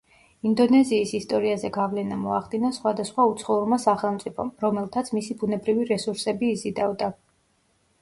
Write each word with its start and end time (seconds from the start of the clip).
ინდონეზიის 0.51 1.11
ისტორიაზე 1.19 1.71
გავლენა 1.75 2.17
მოახდინა 2.23 2.73
სხვადასხვა 2.79 3.27
უცხოურმა 3.35 3.81
სახელმწიფომ, 3.87 4.53
რომელთაც 4.67 5.15
მისი 5.21 5.41
ბუნებრივი 5.45 5.89
რესურსები 5.95 6.55
იზიდავდა. 6.59 7.17